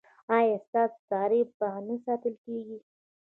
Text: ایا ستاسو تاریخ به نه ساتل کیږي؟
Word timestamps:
ایا 0.37 0.57
ستاسو 0.65 0.99
تاریخ 1.13 1.47
به 1.59 1.67
نه 1.87 1.95
ساتل 2.05 2.33
کیږي؟ 2.45 2.77